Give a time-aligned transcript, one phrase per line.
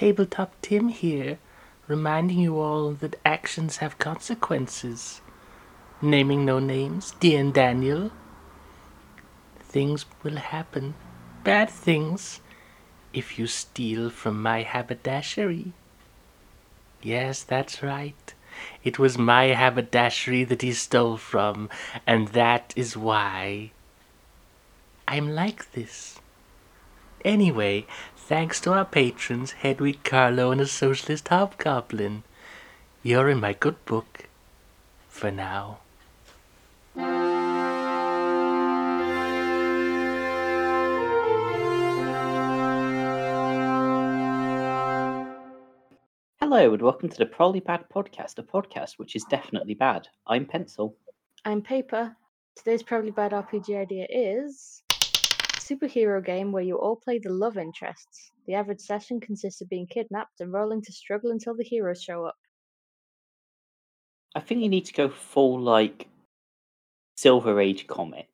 [0.00, 1.38] Tabletop Tim here,
[1.86, 5.20] reminding you all that actions have consequences.
[6.00, 8.10] Naming no names, dear and Daniel.
[9.58, 10.94] Things will happen,
[11.44, 12.40] bad things,
[13.12, 15.74] if you steal from my haberdashery.
[17.02, 18.32] Yes, that's right.
[18.82, 21.68] It was my haberdashery that he stole from,
[22.06, 23.72] and that is why
[25.06, 26.18] I'm like this.
[27.22, 27.86] Anyway,
[28.30, 32.22] thanks to our patrons, Hedwig Carlo and the socialist hobgoblin.
[33.02, 34.28] You're in my good book.
[35.08, 35.80] For now.
[46.40, 50.06] Hello and welcome to the Probably Bad Podcast, a podcast which is definitely bad.
[50.28, 50.94] I'm Pencil.
[51.44, 52.14] I'm Paper.
[52.54, 54.79] Today's probably bad RPG idea is
[55.70, 58.32] superhero game where you all play the love interests.
[58.46, 62.24] The average session consists of being kidnapped and rolling to struggle until the heroes show
[62.24, 62.36] up.
[64.34, 66.08] I think you need to go full like
[67.16, 68.28] Silver Age comic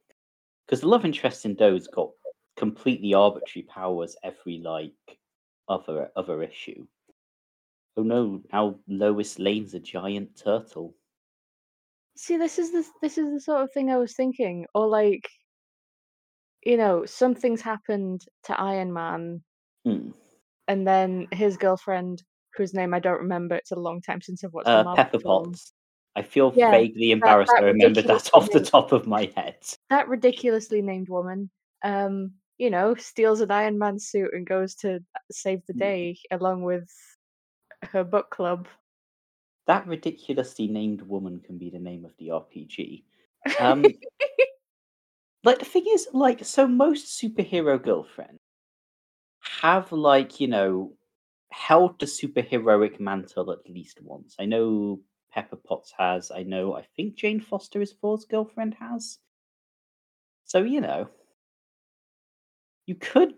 [0.66, 2.10] because the love interest in those got
[2.56, 5.18] completely arbitrary powers every like
[5.68, 6.86] other other issue.
[7.96, 8.42] Oh no!
[8.52, 10.94] Now Lois Lane's a giant turtle.
[12.16, 15.28] See, this is the this is the sort of thing I was thinking, or like,
[16.66, 19.42] you know, something's happened to Iron Man,
[19.84, 20.10] Hmm.
[20.66, 22.22] and then his girlfriend,
[22.56, 25.20] whose name I don't remember, it's a long time since I've watched Uh, Pepper.
[25.20, 25.72] Potts.
[26.16, 29.58] I feel Yeah, vaguely embarrassed that I remembered that off the top of my head.
[29.90, 31.50] That ridiculously named woman,
[31.84, 35.78] um, you know, steals an Iron Man suit and goes to save the Hmm.
[35.78, 36.88] day along with
[37.92, 38.66] her book club.
[39.66, 43.04] That ridiculously named woman can be the name of the RPG.
[43.60, 43.94] Um,
[45.46, 48.40] like the thing is, like, so most superhero girlfriends
[49.62, 50.92] have like you know
[51.50, 54.34] held the superheroic mantle at least once.
[54.38, 55.00] I know
[55.32, 56.30] Pepper Potts has.
[56.30, 56.74] I know.
[56.76, 59.18] I think Jane Foster is Thor's girlfriend has.
[60.44, 61.08] So you know,
[62.86, 63.34] you could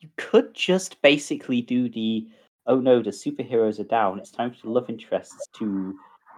[0.00, 2.28] you could just basically do the
[2.66, 4.18] oh no, the superheroes are down.
[4.18, 5.94] It's time for love interests to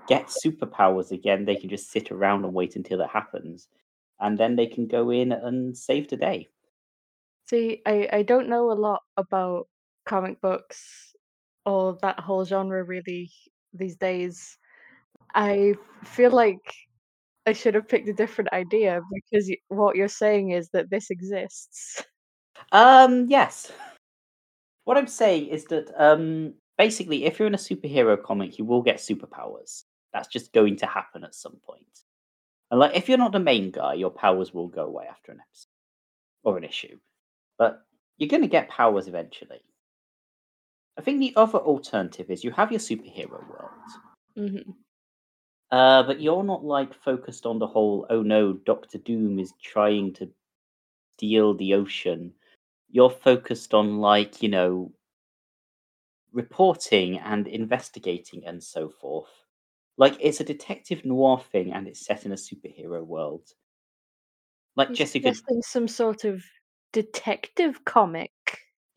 [0.09, 1.45] get superpowers again.
[1.45, 3.69] They can just sit around and wait until it happens,
[4.21, 6.49] and then they can go in and save the day.
[7.49, 9.69] See, I, I don't know a lot about
[10.05, 11.15] comic books
[11.65, 13.31] or that whole genre really
[13.73, 14.59] these days.
[15.35, 15.75] I
[16.05, 16.75] feel like
[17.47, 22.05] I should have picked a different idea because what you're saying is that this exists.
[22.73, 23.73] Um, yes.
[24.85, 28.83] What I'm saying is that um, basically, if you're in a superhero comic, you will
[28.83, 29.85] get superpowers.
[30.13, 31.85] That's just going to happen at some point.
[32.71, 35.41] And like, if you're not the main guy, your powers will go away after an
[35.41, 35.69] episode
[36.45, 36.99] or an issue.
[37.59, 37.83] But
[38.19, 39.61] you're going to get powers eventually.
[40.99, 43.71] I think the other alternative is you have your superhero world,
[44.37, 44.71] hmm
[45.71, 48.07] uh, but you're not like focused on the whole.
[48.11, 50.29] Oh no, Doctor Doom is trying to
[51.17, 52.33] steal the ocean.
[52.91, 54.93] You're focused on like you know
[56.33, 59.31] reporting and investigating and so forth.
[59.99, 63.43] Like it's a detective noir thing, and it's set in a superhero world.
[64.77, 66.43] Like You're Jessica, suggesting some sort of
[66.93, 68.31] detective comic.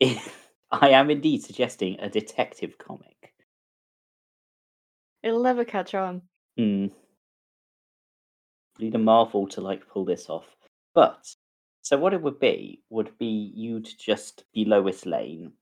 [0.00, 3.34] I am indeed suggesting a detective comic.
[5.24, 6.22] It'll never catch on.
[6.56, 6.86] Hmm.
[8.78, 10.46] Need a Marvel to like pull this off.
[10.94, 11.26] But
[11.82, 15.52] so what it would be would be you'd just be Lois Lane.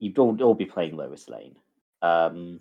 [0.00, 1.54] You'd all, all be playing Lois Lane.
[2.02, 2.60] Um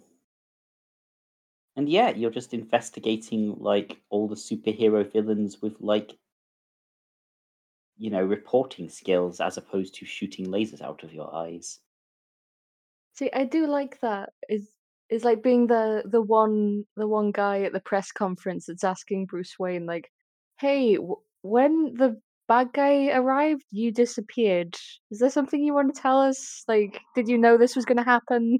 [1.77, 6.17] and yeah, you're just investigating like all the superhero villains with like
[7.97, 11.81] you know, reporting skills as opposed to shooting lasers out of your eyes.
[13.13, 14.33] See, I do like that.
[14.49, 14.71] Is
[15.09, 19.25] is like being the the one the one guy at the press conference that's asking
[19.25, 20.11] Bruce Wayne like,
[20.59, 24.75] "Hey, w- when the bad guy arrived, you disappeared.
[25.11, 26.63] Is there something you want to tell us?
[26.67, 28.59] Like, did you know this was going to happen?"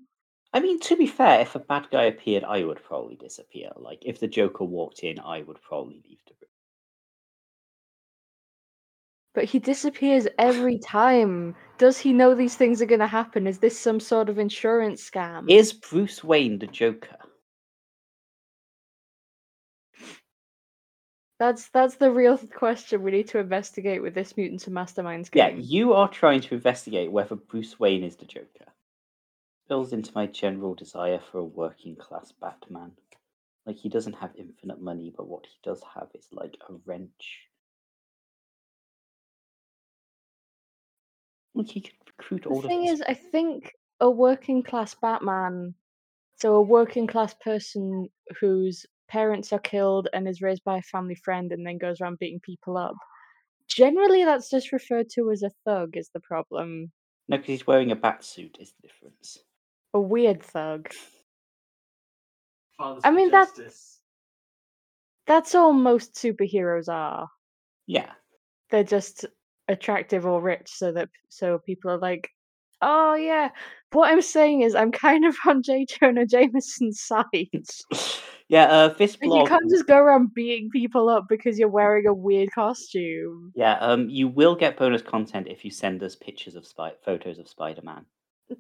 [0.54, 3.70] I mean, to be fair, if a bad guy appeared, I would probably disappear.
[3.76, 6.50] Like, if the Joker walked in, I would probably leave the room.
[9.36, 11.56] But he disappears every time.
[11.78, 13.46] Does he know these things are going to happen?
[13.46, 15.50] Is this some sort of insurance scam?
[15.50, 17.18] Is Bruce Wayne the Joker?
[21.40, 25.58] That's that's the real question we need to investigate with this Mutants and Masterminds game.
[25.58, 28.66] Yeah, you are trying to investigate whether Bruce Wayne is the Joker.
[29.68, 32.94] Builds into my general desire for a working class Batman.
[33.66, 37.50] Like, he doesn't have infinite money, but what he does have is like a wrench.
[41.54, 45.76] Like, he could recruit all The thing is, I think a working class Batman,
[46.38, 48.08] so a working class person
[48.40, 52.20] whose parents are killed and is raised by a family friend and then goes around
[52.20, 52.96] beating people up.
[53.68, 55.98] Generally, that's just referred to as a thug.
[55.98, 56.92] Is the problem
[57.28, 58.58] No, because he's wearing a bat suit.
[58.60, 59.40] Is the difference?
[59.94, 60.90] A weird thug?
[62.78, 63.94] Fathers I mean, that- justice.
[65.26, 67.28] That's all most superheroes are.
[67.86, 68.12] Yeah.
[68.70, 69.26] They're just
[69.68, 72.30] attractive or rich, so that so people are like,
[72.82, 73.50] "Oh yeah."
[73.92, 75.86] What I'm saying is, I'm kind of on J.
[75.86, 77.26] Jonah Jameson's side.
[78.48, 78.64] yeah.
[78.66, 79.48] Uh, this Like, you blog.
[79.50, 83.52] can't just go around beating people up because you're wearing a weird costume.
[83.56, 83.74] Yeah.
[83.80, 87.50] Um, you will get bonus content if you send us pictures of spy photos of
[87.50, 88.06] Spider-Man.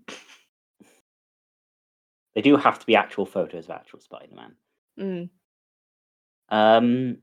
[2.37, 4.55] They do have to be actual photos of actual Spider-Man.
[4.99, 5.29] Mm.
[6.49, 7.17] Um,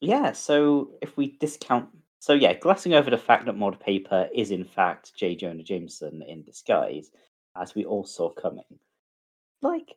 [0.00, 1.88] yeah, so if we discount,
[2.20, 5.34] so yeah, glossing over the fact that Mod Paper is in fact J.
[5.34, 7.10] Jonah Jameson in disguise,
[7.60, 8.78] as we all saw coming.
[9.60, 9.96] Like,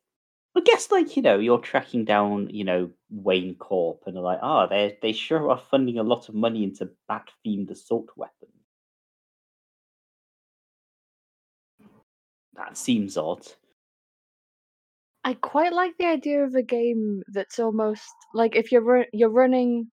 [0.58, 4.40] I guess, like you know, you're tracking down, you know, Wayne Corp, and they're like,
[4.42, 8.52] ah, they they sure are funding a lot of money into bat-themed assault weapons.
[12.56, 13.46] That seems odd.
[15.24, 18.04] I quite like the idea of a game that's almost
[18.34, 19.92] like if you're run- you're running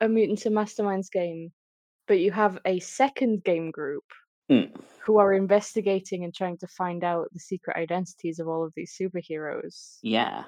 [0.00, 1.52] a Mutants and Masterminds game,
[2.06, 4.04] but you have a second game group
[4.48, 4.74] Hmm.
[5.04, 8.96] who are investigating and trying to find out the secret identities of all of these
[8.98, 9.98] superheroes.
[10.02, 10.44] Yeah,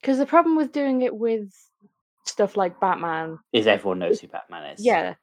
[0.00, 1.52] Because the problem with doing it with
[2.24, 4.84] stuff like Batman, is everyone knows who Batman is?
[4.84, 5.14] yeah.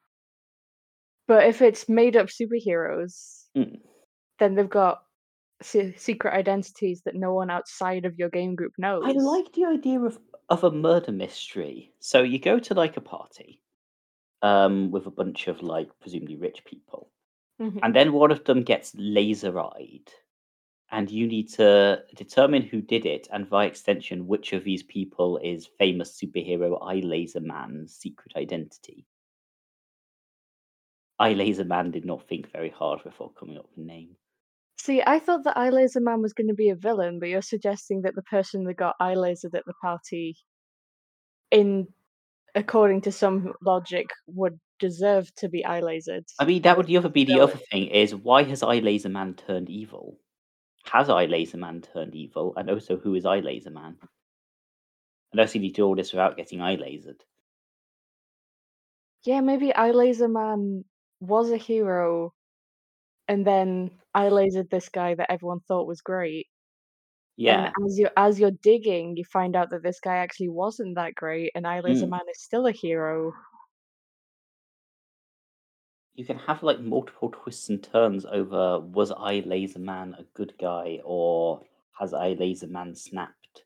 [1.28, 3.76] But if it's made up superheroes, Hmm.
[4.38, 5.05] then they've got
[5.62, 9.04] se- secret identities that no one outside of your game group knows.
[9.06, 10.20] I like the idea of
[10.50, 11.92] of a murder mystery.
[12.00, 13.62] So you go to like a party,
[14.44, 17.12] um, with a bunch of like presumably rich people,
[17.60, 17.80] Mhm.
[17.82, 20.12] and then one of them gets laser eyed,
[20.92, 25.38] and you need to determine who did it, and by extension, which of these people
[25.38, 29.08] is famous superhero Eye Laser Man's secret identity.
[31.18, 34.16] Eye Laser Man did not think very hard before coming up with a name.
[34.78, 37.42] See, I thought that Eye Laser Man was going to be a villain, but you're
[37.42, 40.36] suggesting that the person that got eye lasered at the party,
[41.52, 41.88] in
[42.54, 46.26] according to some logic, would deserve to be eye lasered.
[46.40, 49.10] I mean, that would the other be the other thing is why has Eye Laser
[49.10, 50.20] Man turned evil?
[50.86, 52.54] Has Eye Laser Man turned evil?
[52.58, 53.96] And also, who is Eye Laser Man?
[55.32, 57.20] Unless to do all this without getting eye lasered.
[59.24, 60.86] Yeah, maybe Eye Laser Man
[61.20, 62.34] was a hero,
[63.28, 66.48] and then I lasered this guy that everyone thought was great.
[67.38, 70.96] Yeah, And as you as you're digging, you find out that this guy actually wasn't
[70.96, 72.10] that great, and I Laser Mm.
[72.10, 73.34] Man is still a hero.
[76.16, 80.58] you can have like multiple twists and turns over was I Laser Man a good
[80.58, 81.64] guy or
[82.00, 83.66] has I Laser Man snapped?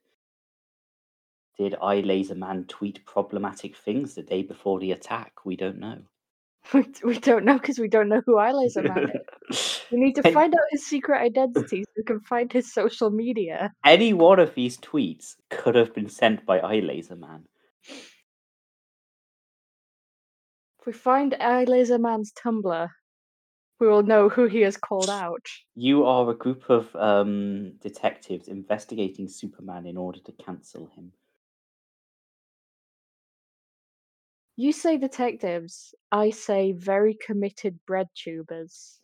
[1.59, 5.45] Did I Laser Man tweet problematic things the day before the attack?
[5.45, 6.05] We don't know.
[6.73, 8.77] We, we don't know because we don't know who Man is.
[9.91, 13.73] We need to find out his secret identity so we can find his social media.
[13.83, 17.45] Any one of these tweets could have been sent by Eye Laser Man.
[20.79, 22.89] If we find Eye Laser Man's Tumblr,
[23.79, 25.45] we will know who he has called out.
[25.75, 31.13] You are a group of um, detectives investigating Superman in order to cancel him.
[34.59, 38.99] You say detectives, I say very committed bread tubers.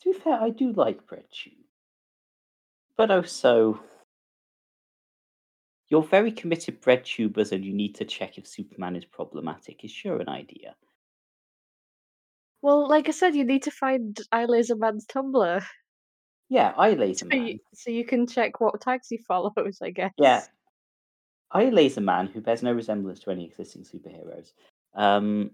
[0.00, 1.52] To be fair, I do like Bread Tube.
[2.96, 3.78] But also,
[5.90, 9.90] you're very committed bread tubers and you need to check if Superman is problematic is
[9.90, 10.74] sure an idea.
[12.62, 15.62] Well, like I said, you need to find Eye Laser Man's Tumblr
[16.48, 17.46] Yeah, Eye Laser so Man.
[17.46, 20.12] you, so you can check what tags he follows, I guess.
[20.16, 20.46] Yeah.
[21.50, 24.52] Eye Laser Man, who bears no resemblance to any existing superheroes.
[24.94, 25.52] Um,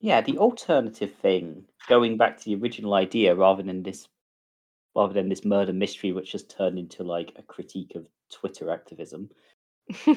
[0.00, 4.08] yeah, the alternative thing, going back to the original idea rather than this
[4.94, 9.28] rather than this murder mystery which has turned into like a critique of Twitter activism.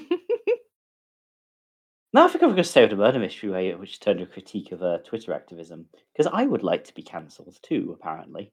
[2.13, 4.31] Now I think I'm going to stay with the murder mystery way, which turned into
[4.31, 5.87] a critique of uh, Twitter activism.
[6.13, 8.51] Because I would like to be cancelled too, apparently.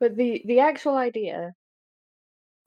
[0.00, 1.54] But the the actual idea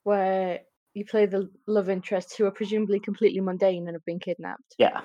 [0.07, 0.61] where
[0.93, 4.73] you play the love interests who are presumably completely mundane and have been kidnapped.
[4.77, 5.01] Yeah.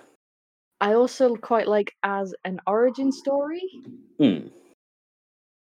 [0.81, 3.63] I also quite like as an origin story.
[4.21, 4.47] Hmm.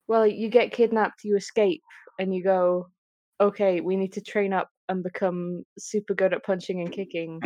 [0.07, 1.83] Well, you get kidnapped, you escape,
[2.17, 2.89] and you go,
[3.39, 7.39] okay, we need to train up and become super good at punching and kicking.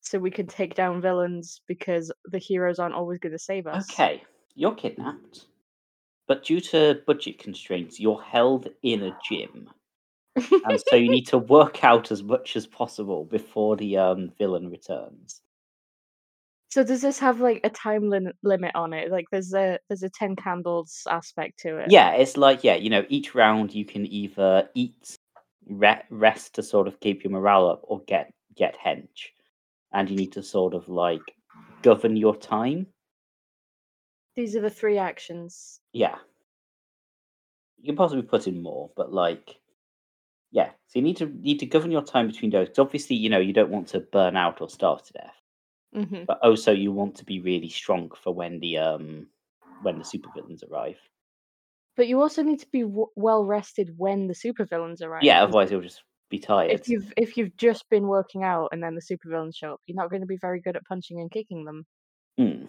[0.00, 3.88] so we can take down villains because the heroes aren't always going to save us.
[3.92, 4.24] Okay,
[4.56, 5.46] you're kidnapped,
[6.26, 9.70] but due to budget constraints, you're held in a gym,
[10.64, 14.70] and so you need to work out as much as possible before the um, villain
[14.70, 15.42] returns.
[16.70, 19.10] So does this have like a time lim- limit on it?
[19.10, 21.90] Like there's a there's a ten candles aspect to it.
[21.90, 25.16] Yeah, it's like yeah, you know, each round you can either eat,
[25.66, 29.30] re- rest to sort of keep your morale up, or get get hench,
[29.92, 31.22] and you need to sort of like
[31.82, 32.86] govern your time.
[34.36, 35.80] These are the three actions.
[35.92, 36.16] Yeah,
[37.78, 39.58] you can possibly put in more, but like,
[40.50, 42.68] yeah, so you need to need to govern your time between those.
[42.68, 45.42] 'cause obviously, you know, you don't want to burn out or starve to death,
[45.92, 49.30] hmm but also you want to be really strong for when the um
[49.80, 51.00] when the supervillains arrive.
[51.96, 55.34] But you also need to be w- well rested when the supervillains arrive.
[55.34, 56.76] Yeah, otherwise you'll just be tired.
[56.76, 59.96] If you've if you've just been working out and then the supervillains show up, you're
[59.96, 61.84] not going to be very good at punching and kicking them.
[62.38, 62.68] Hmm.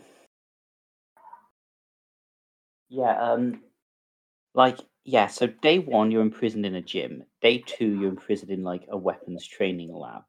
[2.90, 3.64] Yeah, um,
[4.56, 5.28] like yeah.
[5.28, 7.24] So day one, you're imprisoned in a gym.
[7.42, 10.24] Day two, you're imprisoned in like a weapons training lab,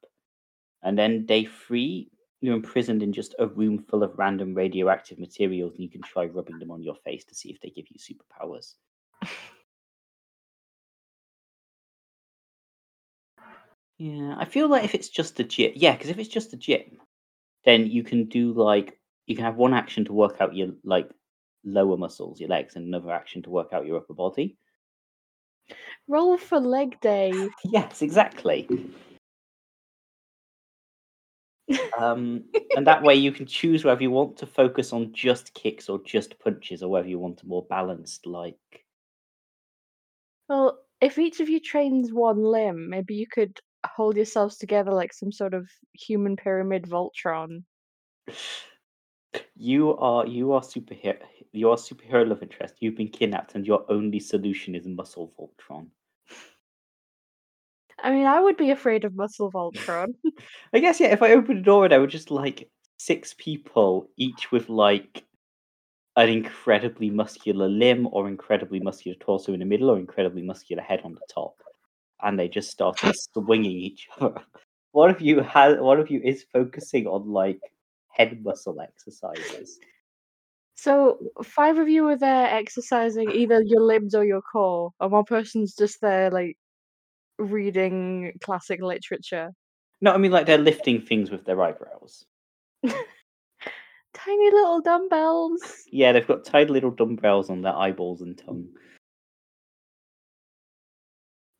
[0.82, 2.10] and then day three,
[2.40, 6.26] you're imprisoned in just a room full of random radioactive materials, and you can try
[6.26, 8.74] rubbing them on your face to see if they give you superpowers.
[13.98, 16.56] Yeah, I feel like if it's just a gym, yeah, because if it's just a
[16.56, 16.98] gym,
[17.64, 21.10] then you can do like you can have one action to work out your like
[21.64, 24.58] lower muscles, your legs, and another action to work out your upper body.
[26.08, 27.32] Roll for leg day.
[27.64, 28.68] Yes, exactly.
[31.98, 32.44] Um,
[32.76, 36.00] and that way you can choose whether you want to focus on just kicks or
[36.04, 38.56] just punches, or whether you want a more balanced like.
[40.48, 45.12] Well, if each of you trains one limb, maybe you could hold yourselves together like
[45.12, 47.64] some sort of human pyramid Voltron.
[49.56, 51.18] You are you are superhero.
[51.52, 52.76] You are superhero love interest.
[52.80, 55.88] You've been kidnapped, and your only solution is muscle Voltron.
[58.02, 60.14] I mean, I would be afraid of muscle Voltron.
[60.72, 61.08] I guess yeah.
[61.08, 65.24] If I opened a door and I were just like six people, each with like
[66.16, 71.00] an incredibly muscular limb or incredibly muscular torso in the middle or incredibly muscular head
[71.04, 71.54] on the top,
[72.22, 74.42] and they just started swinging each other.
[74.92, 77.60] One of you has one of you is focusing on like
[78.10, 79.78] head muscle exercises.
[80.74, 85.24] So five of you are there exercising either your limbs or your core, and one
[85.24, 86.56] person's just there like
[87.38, 89.50] reading classic literature.
[90.00, 92.24] No, I mean like they're lifting things with their eyebrows.
[94.14, 95.60] Tiny little dumbbells.
[95.92, 98.68] Yeah, they've got tiny little dumbbells on their eyeballs and tongue.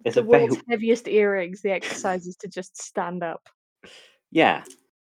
[0.04, 1.62] It's the a very world's heaviest earrings.
[1.62, 3.48] The exercise is to just stand up.
[4.30, 4.64] yeah,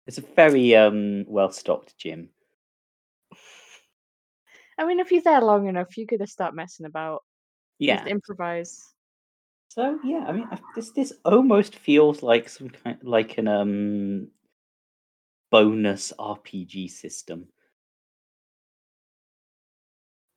[0.09, 2.29] it's a very um well stocked gym.
[4.79, 7.23] I mean, if you're there long enough, you're gonna start messing about.
[7.77, 7.97] Yeah.
[7.97, 8.81] Just improvise.
[9.67, 14.31] So yeah, I mean, I- this this almost feels like some kind like an um
[15.51, 17.47] bonus RPG system.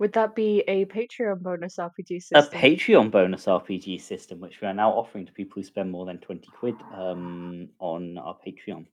[0.00, 2.44] Would that be a Patreon bonus RPG system?
[2.44, 2.62] A?
[2.62, 6.18] Patreon bonus RPG system, which we are now offering to people who spend more than
[6.18, 8.84] twenty quid um on our Patreon.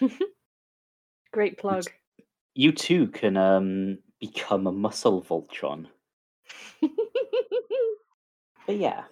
[1.32, 1.84] Great plug.
[2.54, 5.86] You too can um become a muscle Voltron.
[8.66, 9.04] But yeah.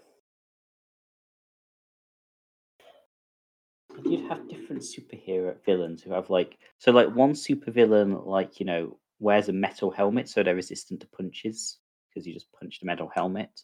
[4.05, 8.99] You'd have different superhero villains who have like so like one supervillain like you know
[9.19, 13.11] wears a metal helmet so they're resistant to punches because you just punch the metal
[13.14, 13.61] helmet,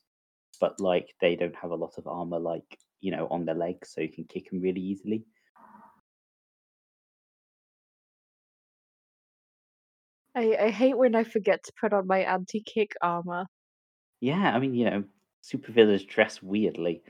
[0.60, 3.90] but like they don't have a lot of armor like you know on their legs
[3.94, 5.24] so you can kick them really easily.
[10.38, 13.46] I, I hate when I forget to put on my anti-kick armor.
[14.20, 15.04] Yeah, I mean you know
[15.42, 17.02] supervillains dress weirdly.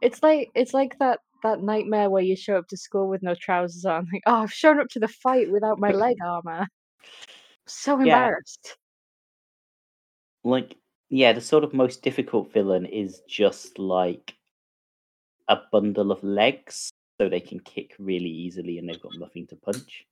[0.00, 3.34] It's like it's like that that nightmare where you show up to school with no
[3.34, 4.08] trousers on.
[4.12, 6.66] Like, oh, I've shown up to the fight without my leg armor.
[7.66, 8.02] So Yeah.
[8.02, 8.76] embarrassed.
[10.44, 10.76] like
[11.10, 14.36] yeah the sort of most difficult villain is just like
[15.48, 19.56] a bundle of legs so they can kick really easily and they've got nothing to
[19.56, 20.06] punch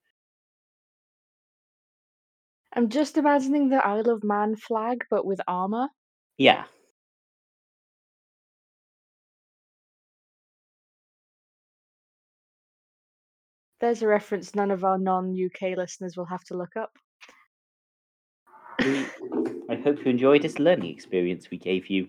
[2.77, 5.87] I'm just imagining the Isle of Man flag, but with armor.
[6.37, 6.65] yeah
[13.79, 16.91] There's a reference none of our non-UK listeners will have to look up.
[18.79, 19.05] we,
[19.69, 22.07] i hope you enjoyed this learning experience we gave you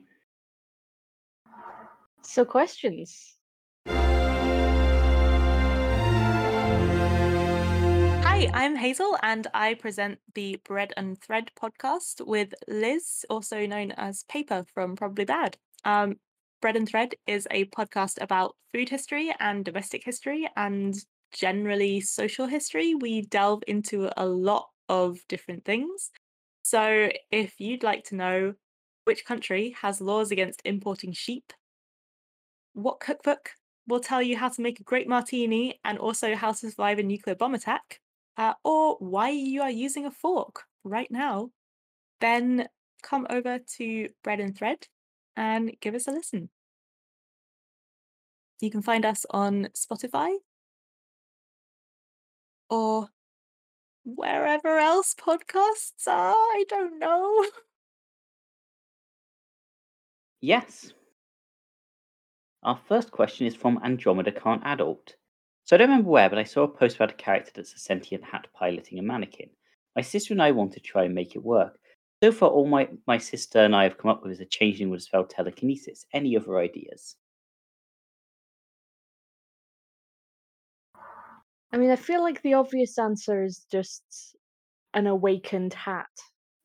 [2.22, 3.37] So questions.
[8.38, 13.90] Hi, I'm Hazel, and I present the Bread and Thread podcast with Liz, also known
[13.96, 15.56] as Paper from Probably Bad.
[15.84, 16.20] Um,
[16.62, 20.94] Bread and Thread is a podcast about food history and domestic history and
[21.32, 22.94] generally social history.
[22.94, 26.12] We delve into a lot of different things.
[26.62, 28.54] So if you'd like to know
[29.02, 31.52] which country has laws against importing sheep,
[32.74, 33.50] what cookbook
[33.88, 37.02] will tell you how to make a great martini and also how to survive a
[37.02, 37.98] nuclear bomb attack,
[38.38, 41.50] uh, or why you are using a fork right now,
[42.20, 42.68] then
[43.02, 44.86] come over to Bread and Thread
[45.36, 46.48] and give us a listen.
[48.60, 50.36] You can find us on Spotify
[52.70, 53.08] or
[54.04, 56.32] wherever else podcasts are.
[56.32, 57.44] I don't know.
[60.40, 60.92] Yes.
[62.62, 65.16] Our first question is from Andromeda Can't Adult.
[65.68, 67.78] So I don't remember where, but I saw a post about a character that's a
[67.78, 69.50] sentient hat piloting a mannequin.
[69.94, 71.78] My sister and I want to try and make it work.
[72.24, 74.88] So far, all my, my sister and I have come up with is a changeling
[74.88, 76.06] would spell telekinesis.
[76.14, 77.16] Any other ideas?
[81.70, 84.02] I mean, I feel like the obvious answer is just
[84.94, 86.06] an awakened hat.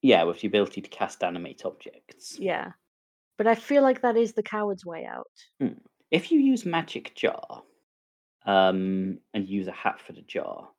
[0.02, 2.40] Yeah, with the ability to cast animate objects.
[2.40, 2.72] Yeah.
[3.38, 5.28] But I feel like that is the coward's way out.
[5.60, 5.80] Hmm.
[6.10, 7.64] If you use magic jar,
[8.46, 10.70] um, and use a hat for the jar,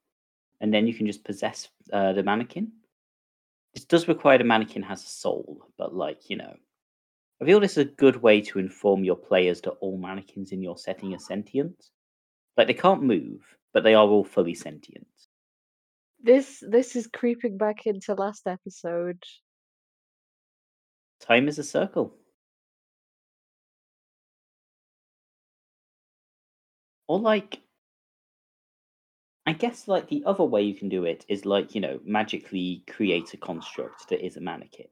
[0.60, 2.72] and then you can just possess uh, the mannequin.
[3.74, 6.54] This does require the mannequin has a soul, but like you know,
[7.40, 10.62] I feel this is a good way to inform your players that all mannequins in
[10.62, 11.90] your setting are sentient.
[12.56, 13.40] Like they can't move,
[13.72, 15.06] but they are all fully sentient.
[16.22, 19.22] This this is creeping back into last episode.
[21.20, 22.14] Time is a circle.
[27.06, 27.60] Or like
[29.46, 32.82] I guess like the other way you can do it is like, you know, magically
[32.88, 34.88] create a construct that is a mannequin.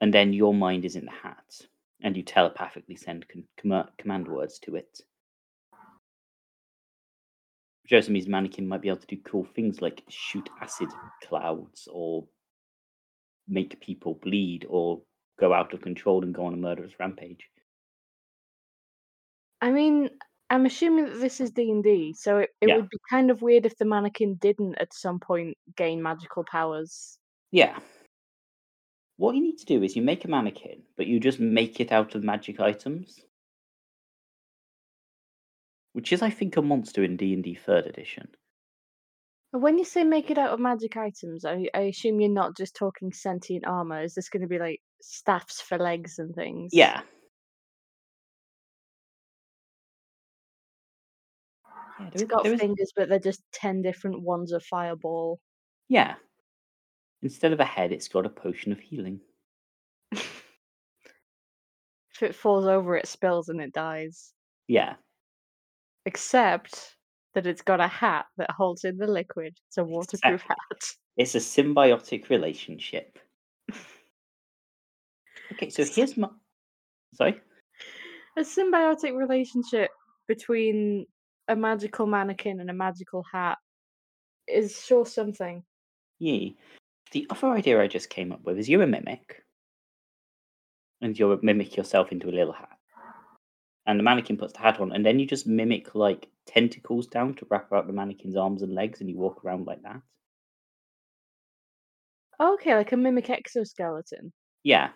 [0.00, 1.60] And then your mind is in the hat
[2.02, 5.00] and you telepathically send com- com- command words to it.
[7.90, 10.88] Which mannequin might be able to do cool things like shoot acid
[11.22, 12.24] clouds or
[13.48, 15.02] make people bleed or
[15.38, 17.50] go out of control and go on a murderous rampage.
[19.60, 20.10] I mean,
[20.52, 22.76] I'm assuming that this is D and D, so it, it Yeah.
[22.76, 27.18] would be kind of weird if the mannequin didn't at some point gain magical powers.
[27.50, 27.78] Yeah.
[29.16, 31.90] What you need to do is you make a mannequin, but you just make it
[31.90, 33.18] out of magic items.
[35.94, 38.28] Which is, I think, a monster in D and D Third Edition.
[39.52, 42.74] When you say make it out of magic items, I, I assume you're not just
[42.76, 44.02] talking sentient armor.
[44.02, 46.72] Is this going to be like staffs for legs and things?
[46.74, 47.00] Yeah.
[52.02, 54.62] Yeah, It's there is- got there is- fingers, but they're just ten different ones of
[54.64, 55.40] fireball.
[55.88, 56.16] yeah.
[57.22, 59.20] Instead of a head, it's got a potion of healing.
[60.10, 60.42] if
[62.20, 64.32] it falls over, it spills and it dies.
[64.66, 64.96] Yeah.
[66.04, 66.96] Except
[67.34, 69.56] that it's got a hat that holds in the liquid.
[69.68, 70.82] It's a waterproof hat.
[71.16, 73.18] It's a symbiotic relationship.
[75.52, 76.28] Okay, so here's my.
[77.14, 77.40] Sorry?
[78.36, 79.90] A symbiotic relationship
[80.26, 81.06] between
[81.48, 83.58] a magical mannequin and a magical hat
[84.46, 85.64] is sure something.
[86.18, 86.50] Yeah.
[87.12, 89.44] The other idea I just came up with is you're a mimic.
[91.00, 92.78] And you mimic yourself into a little hat.
[93.86, 97.34] And the mannequin puts the hat on, and then you just mimic like tentacles down
[97.34, 100.00] to wrap around the mannequin's arms and legs, and you walk around like that.
[102.40, 104.32] Okay, like a mimic exoskeleton.
[104.62, 104.90] Yeah.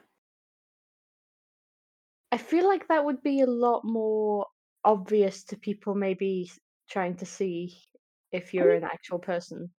[2.31, 4.47] I feel like that would be a lot more
[4.87, 6.51] obvious to people maybe
[6.91, 7.79] trying to see
[8.33, 9.71] if you're mean- an actual person.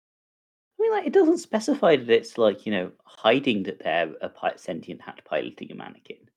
[0.79, 4.31] I mean, like, it doesn't specify that it's like, you know, hiding that they're a
[4.57, 6.29] sentient hat piloting a mannequin.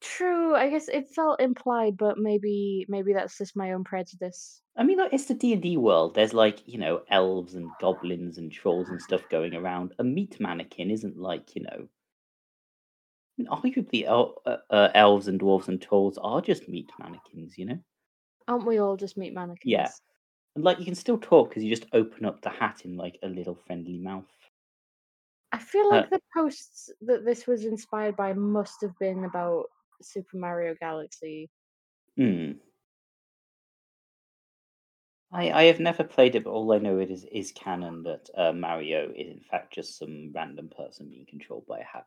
[0.00, 4.62] True, I guess it felt implied, but maybe maybe that's just my own prejudice.
[4.76, 6.14] I mean, like, it's the D and D world.
[6.14, 9.94] There's like, you know, elves and goblins and trolls and stuff going around.
[9.98, 11.88] A meat mannequin isn't like, you know,
[13.38, 17.58] I mean, arguably, el- uh, uh, elves and dwarves and trolls are just meat mannequins,
[17.58, 17.78] you know.
[18.46, 19.62] Aren't we all just meat mannequins?
[19.64, 19.90] Yeah.
[20.54, 23.18] And like, you can still talk because you just open up the hat in like
[23.22, 24.24] a little friendly mouth.
[25.50, 29.66] I feel Uh, like the posts that this was inspired by must have been about
[30.02, 31.50] Super Mario Galaxy.
[32.16, 32.52] Hmm.
[35.32, 38.30] I I have never played it, but all I know it is is canon that
[38.36, 42.06] uh, Mario is in fact just some random person being controlled by a hat.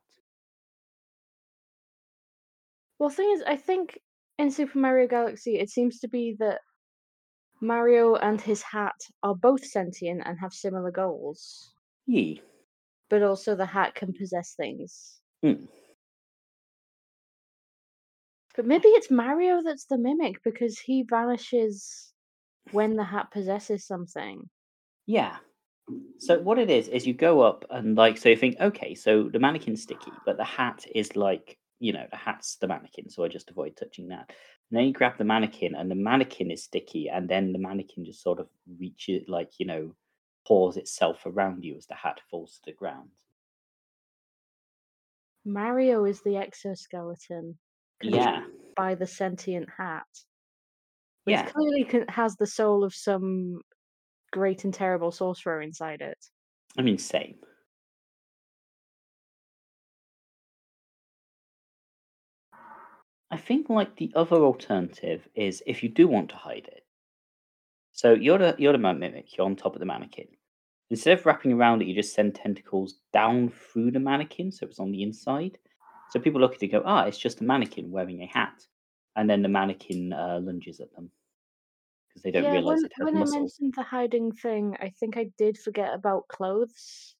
[2.98, 3.98] Well, thing is, I think
[4.38, 6.60] in Super Mario Galaxy, it seems to be that
[7.60, 11.72] Mario and his hat are both sentient and have similar goals,
[12.06, 12.42] Yee.
[13.08, 15.20] but also the hat can possess things.
[15.42, 15.64] Hmm.
[18.56, 22.12] But maybe it's Mario that's the mimic because he vanishes
[22.72, 24.48] when the hat possesses something.
[25.06, 25.36] Yeah.
[26.18, 29.22] So what it is is you go up and like so you think okay so
[29.22, 33.24] the mannequin's sticky but the hat is like you know the hat's the mannequin so
[33.24, 34.28] I just avoid touching that.
[34.70, 38.04] And then you grab the mannequin and the mannequin is sticky and then the mannequin
[38.04, 39.94] just sort of reaches like you know
[40.46, 43.10] pours itself around you as the hat falls to the ground.
[45.44, 47.58] Mario is the exoskeleton
[48.02, 48.44] Yeah.
[48.76, 50.06] by the sentient hat,
[51.24, 51.44] which Yeah.
[51.44, 53.60] clearly can, has the soul of some
[54.32, 56.18] great and terrible sorcerer inside it.
[56.78, 57.38] I mean same.
[63.30, 66.84] I think like the other alternative is if you do want to hide it.
[67.92, 69.36] So you're the you're the mimic.
[69.36, 70.28] You're on top of the mannequin.
[70.90, 74.78] Instead of wrapping around it, you just send tentacles down through the mannequin, so it's
[74.78, 75.58] on the inside.
[76.10, 78.66] So people look at it and go, "Ah, it's just a mannequin wearing a hat,"
[79.16, 81.10] and then the mannequin uh, lunges at them
[82.08, 84.88] because they don't yeah, realize when, it has when I mentioned the hiding thing, I
[84.88, 87.16] think I did forget about clothes.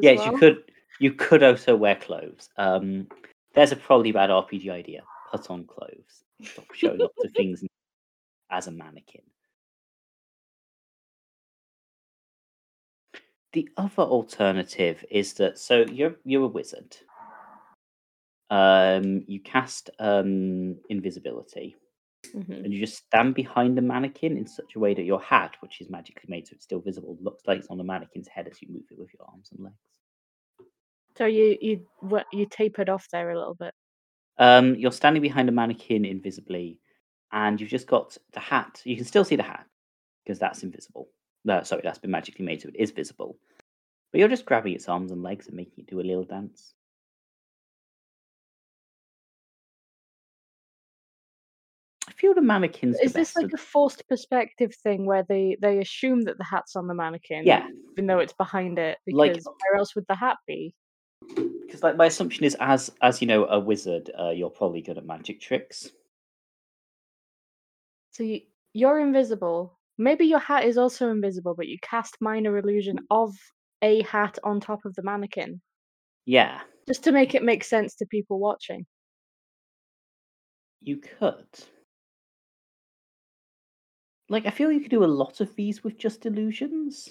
[0.00, 0.32] Yes, well.
[0.32, 0.56] you could.
[0.98, 2.48] You could also wear clothes.
[2.56, 3.08] Um,
[3.54, 5.02] there's a probably bad RPG idea.
[5.30, 6.24] Put on clothes.
[6.42, 7.62] Stop showing up to things
[8.50, 9.22] as a mannequin.
[13.52, 16.96] The other alternative is that so you're you're a wizard.
[18.50, 21.76] Um, you cast um, invisibility,
[22.34, 22.64] Mhm.
[22.64, 25.80] and you just stand behind the mannequin in such a way that your hat, which
[25.80, 28.60] is magically made so it's still visible, looks like it's on the mannequin's head as
[28.60, 29.76] you move it with your arms and legs.
[31.16, 33.74] So you you what you tapered off there a little bit.
[34.40, 36.80] Um, you're standing behind a mannequin invisibly,
[37.30, 38.80] and you've just got the hat.
[38.84, 39.66] You can still see the hat
[40.24, 41.08] because that's invisible.
[41.44, 43.38] No, sorry, that's been magically made so it is visible.
[44.10, 46.74] But you're just grabbing its arms and legs and making it do a little dance.
[52.08, 56.22] I feel the mannequin's Is this like a forced perspective thing where they they assume
[56.22, 58.98] that the hat's on the mannequin, Yeah, even though it's behind it?
[59.06, 60.74] Like- Because where else would the hat be?
[61.34, 64.98] Because like my assumption is, as as you know, a wizard, uh, you're probably good
[64.98, 65.90] at magic tricks.
[68.10, 69.78] So you, you're invisible.
[69.98, 73.34] Maybe your hat is also invisible, but you cast minor illusion of
[73.82, 75.60] a hat on top of the mannequin,
[76.24, 78.86] Yeah, just to make it make sense to people watching.
[80.82, 81.48] you could.
[84.28, 87.10] Like, I feel you could do a lot of these with just illusions.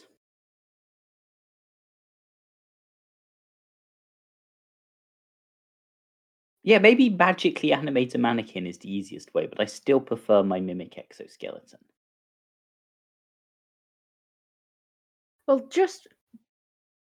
[6.63, 10.60] Yeah, maybe magically animate a mannequin is the easiest way, but I still prefer my
[10.60, 11.80] mimic exoskeleton.
[15.48, 16.08] Well, just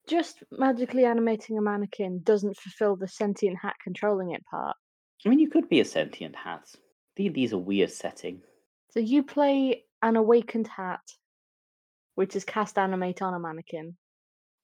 [0.09, 4.76] just magically animating a mannequin doesn't fulfill the sentient hat controlling it part.
[5.24, 6.74] I mean, you could be a sentient hat.
[7.16, 8.42] D&D's a weird setting.
[8.90, 11.00] So you play an awakened hat,
[12.14, 13.96] which is cast animate on a mannequin,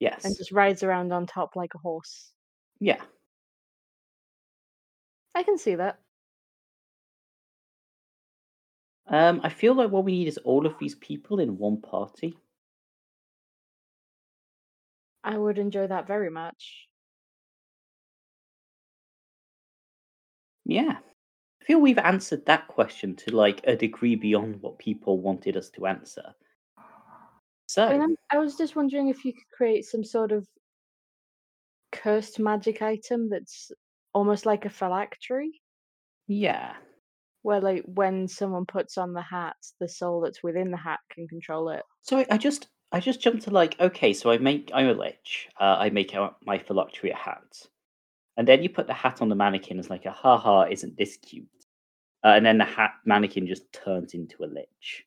[0.00, 0.24] Yes.
[0.24, 2.32] and just rides around on top like a horse.
[2.80, 3.02] Yeah.
[5.38, 6.00] I can see that.
[9.06, 12.36] Um, I feel like what we need is all of these people in one party.
[15.22, 16.88] I would enjoy that very much.
[20.64, 20.96] Yeah.
[21.62, 25.70] I feel we've answered that question to like a degree beyond what people wanted us
[25.70, 26.34] to answer.
[27.68, 30.48] So, I, mean, I was just wondering if you could create some sort of
[31.92, 33.70] cursed magic item that's
[34.18, 35.52] almost like a phylactery,
[36.26, 36.74] yeah.
[37.42, 41.26] where like when someone puts on the hat, the soul that's within the hat can
[41.28, 41.82] control it.
[42.02, 45.48] So I, just I just jumped to like, okay, so I make I'm a lich.
[45.60, 47.68] Uh, I make out my phylactery a hat.
[48.36, 51.16] And then you put the hat on the mannequin as like a haha, isn't this
[51.16, 51.46] cute?
[52.24, 55.04] Uh, and then the hat mannequin just turns into a lich.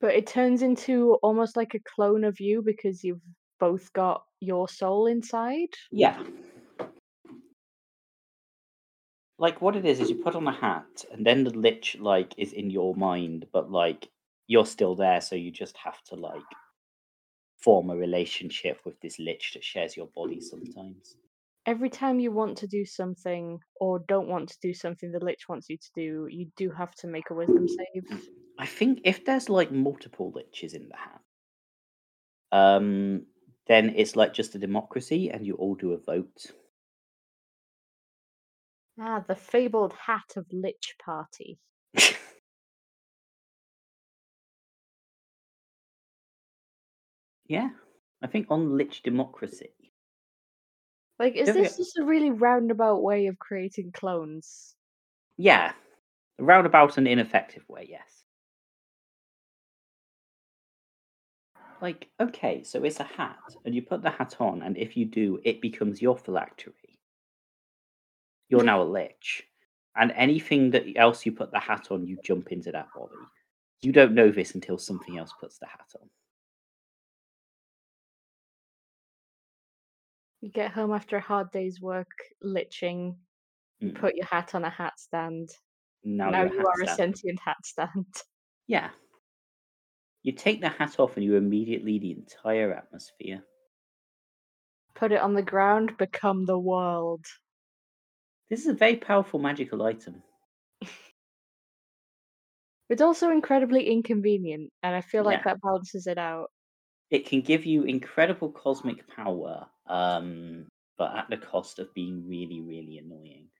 [0.00, 3.20] But it turns into almost like a clone of you because you've
[3.58, 5.68] both got your soul inside.
[5.90, 6.22] Yeah.
[9.38, 12.34] Like what it is is you put on a hat and then the lich like
[12.38, 14.08] is in your mind, but like
[14.46, 16.40] you're still there, so you just have to like
[17.58, 21.16] form a relationship with this lich that shares your body sometimes.
[21.66, 25.48] Every time you want to do something or don't want to do something the lich
[25.48, 28.22] wants you to do, you do have to make a wisdom save.
[28.58, 31.20] I think if there's like multiple liches in the hat,
[32.52, 33.26] um,
[33.66, 36.52] then it's like just a democracy and you all do a vote.
[38.98, 41.58] Ah, the fabled hat of Lich Party.
[47.46, 47.68] yeah,
[48.22, 49.72] I think on Lich Democracy.
[51.18, 51.78] Like, is Don't this get...
[51.78, 54.74] just a really roundabout way of creating clones?
[55.36, 55.72] Yeah,
[56.38, 58.15] roundabout and ineffective way, yes.
[61.82, 65.04] Like, okay, so it's a hat, and you put the hat on, and if you
[65.04, 66.98] do, it becomes your phylactery.
[68.48, 69.44] You're now a lich.
[69.96, 73.14] And anything that else you put the hat on, you jump into that body.
[73.80, 76.08] You don't know this until something else puts the hat on.
[80.40, 82.10] You get home after a hard day's work,
[82.44, 83.16] liching,
[83.80, 84.00] you Mm.
[84.00, 85.50] put your hat on a hat stand.
[86.04, 88.06] Now, now you are a sentient hat stand.
[88.66, 88.90] Yeah.
[90.26, 93.44] You take the hat off, and you immediately the entire atmosphere.
[94.96, 97.24] Put it on the ground, become the world.
[98.48, 100.24] This is a very powerful magical item.
[102.88, 105.44] It's also incredibly inconvenient, and I feel like Yeah.
[105.44, 106.50] that balances it out.
[107.10, 112.60] It can give you incredible cosmic power, um, but at the cost of being really,
[112.60, 113.50] really annoying.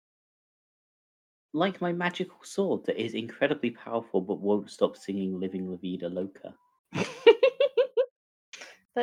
[1.57, 6.07] Like my magical sword that is incredibly powerful but won't stop singing Living La Vida
[6.07, 6.55] Loca.
[6.93, 7.07] that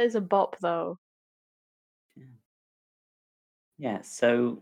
[0.03, 0.99] is a bop, though.
[3.79, 4.61] Yeah, so.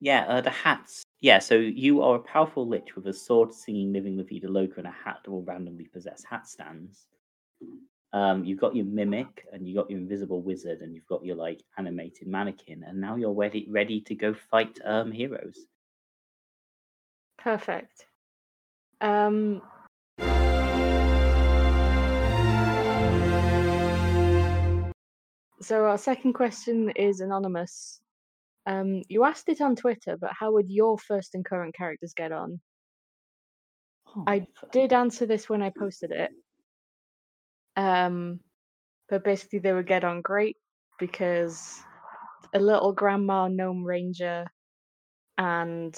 [0.00, 1.02] Yeah, uh, the hats.
[1.20, 4.74] Yeah, so you are a powerful lich with a sword singing Living La Vida Loca
[4.76, 7.06] and a hat that will randomly possess hat stands.
[8.12, 11.36] Um, you've got your mimic and you've got your invisible wizard and you've got your
[11.36, 15.64] like animated mannequin, and now you're ready ready to go fight um heroes.
[17.46, 18.06] Perfect.
[19.00, 19.62] Um.
[25.60, 28.00] So our second question is anonymous.
[28.66, 32.32] Um, you asked it on Twitter, but how would your first and current characters get
[32.32, 32.60] on?
[34.08, 36.32] Oh, I did answer this when I posted it.
[37.76, 38.40] Um,
[39.08, 40.56] but basically they would get on great
[40.98, 41.80] because
[42.52, 44.46] a little grandma gnome ranger
[45.38, 45.96] and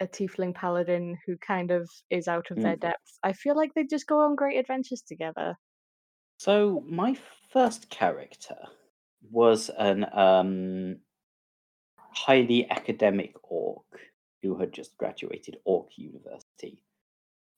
[0.00, 2.80] a tiefling paladin who kind of is out of their Mm.
[2.80, 3.18] depth.
[3.22, 5.56] I feel like they just go on great adventures together.
[6.38, 8.68] So my first character
[9.20, 11.02] was an um
[12.12, 16.82] highly academic orc who had just graduated Orc University.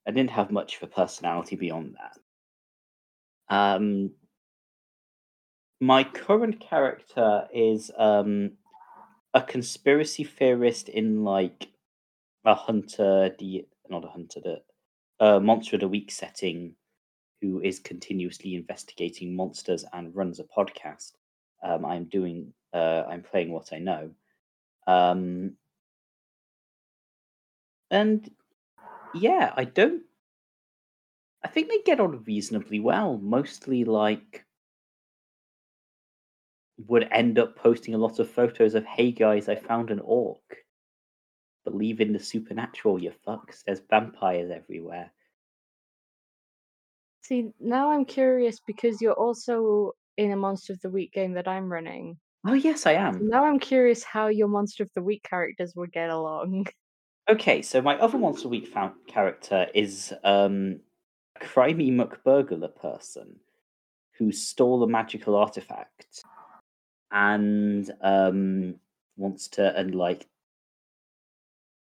[0.07, 2.19] I didn't have much of a personality beyond that.
[3.49, 4.15] Um,
[5.81, 8.57] my current character is um
[9.35, 11.71] a conspiracy theorist in like
[12.45, 16.75] a hunter, the not a hunter, the monster of the week setting
[17.41, 21.13] who is continuously investigating monsters and runs a podcast.
[21.63, 24.11] Um, I'm doing, uh, I'm playing what I know.
[24.87, 25.57] Um,
[27.91, 28.31] and
[29.15, 30.03] yeah, I don't,
[31.43, 33.19] I think they get on reasonably well.
[33.19, 34.45] Mostly like,
[36.87, 40.59] would end up posting a lot of photos of, hey guys, I found an orc.
[41.65, 43.63] Believe in the supernatural, you fucks.
[43.65, 45.13] There's vampires everywhere.
[47.23, 51.47] See, now I'm curious because you're also in a Monster of the Week game that
[51.47, 52.19] I'm running.
[52.47, 53.29] Oh, yes, I am.
[53.29, 56.67] Now I'm curious how your Monster of the Week characters would get along.
[57.29, 58.75] Okay, so my other Monster of the Week
[59.07, 60.81] character is um,
[61.41, 63.37] a crimey McBurglar person
[64.19, 66.25] who stole a magical artifact
[67.13, 68.75] and um,
[69.17, 70.27] wants to and like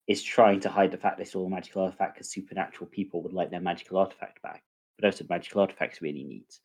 [0.08, 3.34] is trying to hide the fact they stole a magical artifact because supernatural people would
[3.34, 4.64] like their magical artifact back,
[4.98, 6.60] but also magical artifacts really neat.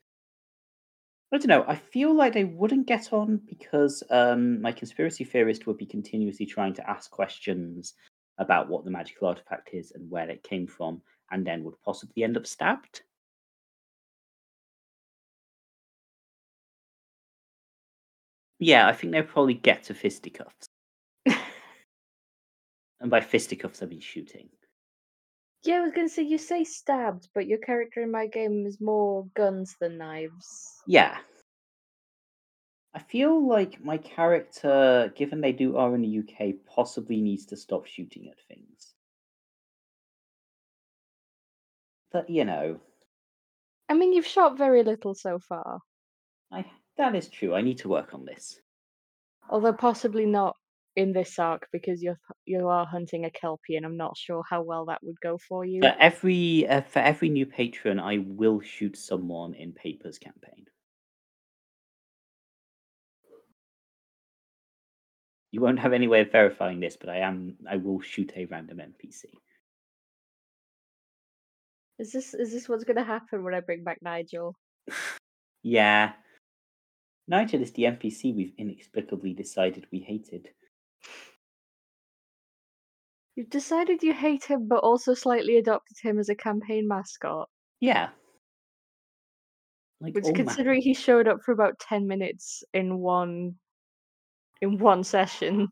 [1.33, 1.64] I don't know.
[1.68, 6.46] I feel like they wouldn't get on because um, my conspiracy theorist would be continuously
[6.46, 7.94] trying to ask questions
[8.38, 12.24] about what the magical artifact is and where it came from, and then would possibly
[12.24, 13.03] end up stabbed.
[18.61, 20.68] Yeah, I think they'll probably get to fisticuffs.
[23.09, 24.51] And by fisticuffs, I mean shooting.
[25.64, 28.83] Yeah, I was gonna say you say stabbed, but your character in my game is
[28.83, 30.47] more guns than knives.
[30.87, 31.16] Yeah.
[32.94, 37.57] I feel like my character, given they do are in the UK, possibly needs to
[37.57, 38.94] stop shooting at things.
[42.12, 42.79] But you know,
[43.88, 45.81] I mean, you've shot very little so far,
[46.53, 46.66] I
[46.99, 47.55] that is true.
[47.55, 48.61] I need to work on this.
[49.49, 50.57] although possibly not
[50.99, 54.63] in this arc because you're you are hunting a kelpie, and I'm not sure how
[54.63, 55.81] well that would go for you.
[55.81, 60.67] For every uh, for every new patron, I will shoot someone in Papers campaign.
[65.53, 67.57] You won't have any way of verifying this, but I am.
[67.71, 69.27] I will shoot a random NPC.
[72.01, 74.57] Is this is this what's gonna happen when I bring back Nigel?
[75.65, 76.13] Yeah.
[77.27, 80.49] Nigel is the NPC we've inexplicably decided we hated.
[83.37, 87.49] You've decided you hate him, but also slightly adopted him as a campaign mascot.
[87.81, 88.09] Yeah.
[90.01, 93.55] Like Which, oh ma- considering he showed up for about ten minutes in one
[94.61, 95.69] in one session,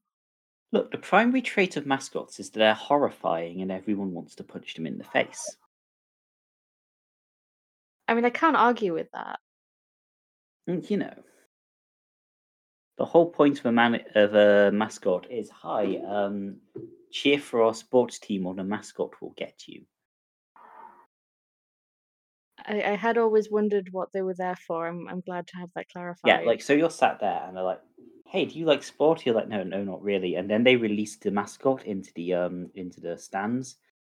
[0.72, 4.74] Look, the primary trait of mascots is that they're horrifying and everyone wants to punch
[4.74, 5.56] them in the face.
[8.08, 9.38] I mean, I can't argue with that.
[10.68, 11.14] Mm, you know,
[12.96, 16.60] the whole point of a man of a mascot is hi, um,
[17.10, 19.86] cheer for our sports team or the mascot will get you.
[22.58, 24.86] I, I had always wondered what they were there for.
[24.86, 26.32] I'm I'm glad to have that clarified.
[26.32, 27.82] Yeah, like so you're sat there and they're like,
[28.26, 31.16] "Hey, do you like sport?" You're like, "No, no, not really." And then they release
[31.16, 33.76] the mascot into the um into the stands,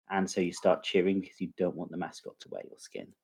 [0.08, 3.14] and so you start cheering because you don't want the mascot to wear your skin.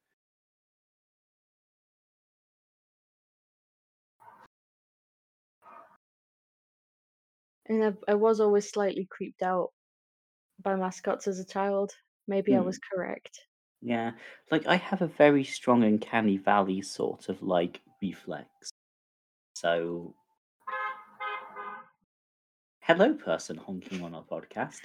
[7.66, 9.72] And I, I was always slightly creeped out
[10.60, 11.92] by mascots as a child.
[12.28, 12.66] Maybe I Hmm.
[12.66, 13.40] was correct.
[13.82, 14.12] Yeah,
[14.50, 18.48] like I have a very strong uncanny valley sort of like reflex.
[19.56, 20.14] So,
[22.80, 24.80] hello, person honking on our podcast.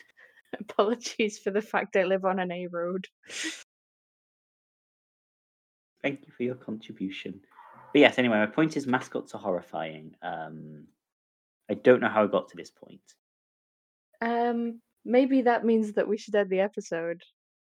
[0.59, 3.07] Apologies for the fact I live on an A road.
[6.01, 7.41] Thank you for your contribution.
[7.93, 10.15] But yes, anyway, my point is mascots are horrifying.
[10.21, 10.87] Um,
[11.69, 13.01] I don't know how I got to this point,
[14.21, 17.21] Um, maybe that means that we should end the episode.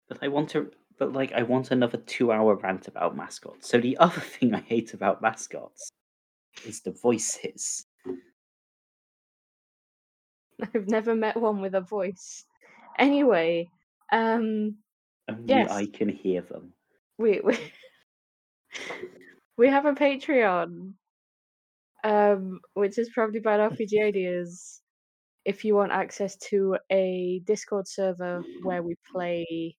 [0.08, 0.72] but I want to.
[1.00, 3.70] But like, I want another two-hour rant about mascots.
[3.70, 5.92] So the other thing I hate about mascots
[6.66, 7.86] is the voices.
[10.74, 12.46] I've never met one with a voice.
[12.98, 13.70] Anyway,
[14.12, 14.78] um,
[15.30, 15.70] Only Yes.
[15.72, 16.74] I can hear them.
[17.20, 17.58] we we,
[19.58, 20.94] we have a Patreon,
[22.04, 24.82] um, which is probably bad RPG ideas.
[25.46, 29.76] If you want access to a Discord server where we play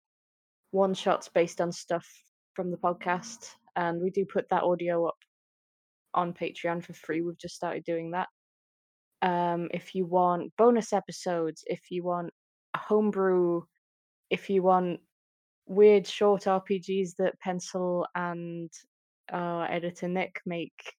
[0.71, 2.07] one shots based on stuff
[2.55, 5.19] from the podcast, and we do put that audio up
[6.15, 7.21] on Patreon for free.
[7.21, 8.29] We've just started doing that.
[9.21, 12.31] Um, if you want bonus episodes, if you want
[12.75, 13.63] a homebrew,
[14.31, 15.01] if you want
[15.67, 18.71] weird short RPGs that Pencil and
[19.33, 20.95] uh, editor Nick make,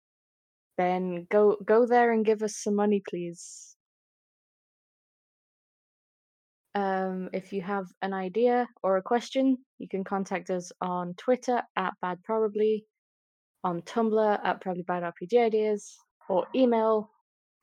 [0.79, 3.75] then go go there and give us some money, please.
[6.75, 11.61] Um, if you have an idea or a question, you can contact us on Twitter
[11.75, 12.85] at Bad Probably,
[13.63, 15.97] on Tumblr at Probably Bad RPG Ideas,
[16.29, 17.09] or email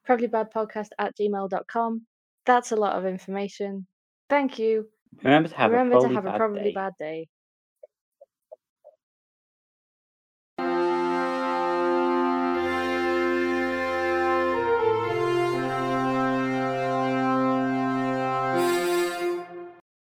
[0.07, 2.07] probablybadpodcast at gmail.com.
[2.45, 3.87] That's a lot of information.
[4.29, 4.89] Thank you.
[5.23, 6.73] Remember to have Remember a to probably have a bad day.
[6.73, 7.29] bad day.